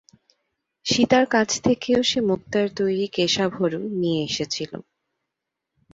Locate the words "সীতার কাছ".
0.85-1.49